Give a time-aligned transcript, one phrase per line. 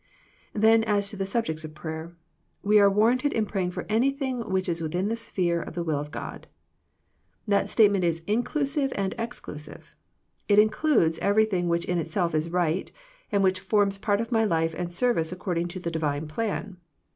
[0.55, 2.15] Then as to the subjects of prayer.
[2.63, 5.99] We are warranted in praying for anything which is within the sphere of the will
[5.99, 6.47] of God.
[7.47, 9.93] That state ment is inclusive and exclusive.
[10.47, 12.91] It includes everything which in itself is right,
[13.31, 16.77] and which forms part of my life and service according to the Divine plan.